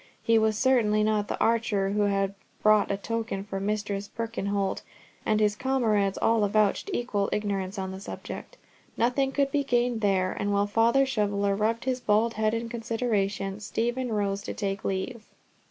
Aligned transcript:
He 0.23 0.39
was 0.39 0.57
certainly 0.57 1.03
not 1.03 1.27
the 1.27 1.39
archer 1.39 1.91
who 1.91 2.07
had 2.07 2.33
brought 2.63 2.89
a 2.89 2.97
token 2.97 3.43
for 3.43 3.59
Mistress 3.59 4.07
Birkenholt, 4.07 4.81
and 5.27 5.39
his 5.39 5.55
comrades 5.55 6.17
all 6.19 6.41
avouched 6.43 6.89
equal 6.91 7.29
ignorance 7.31 7.77
on 7.77 7.91
the 7.91 7.99
subject. 7.99 8.57
Nothing 8.97 9.31
could 9.31 9.51
be 9.51 9.63
gained 9.63 10.01
there, 10.01 10.33
and 10.33 10.51
while 10.51 10.65
Father 10.65 11.05
Shoveller 11.05 11.55
rubbed 11.55 11.85
his 11.85 11.99
bald 11.99 12.33
head 12.33 12.55
in 12.55 12.67
consideration, 12.67 13.59
Stephen 13.59 14.11
rose 14.11 14.41
to 14.41 14.55
take 14.55 14.83
leave. 14.83 15.27